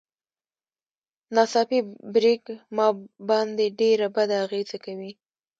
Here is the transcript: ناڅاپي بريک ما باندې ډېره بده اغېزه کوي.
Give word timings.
ناڅاپي 1.35 1.79
بريک 2.13 2.43
ما 2.75 2.87
باندې 3.29 3.65
ډېره 3.79 4.07
بده 4.15 4.35
اغېزه 4.45 4.77
کوي. 4.85 5.11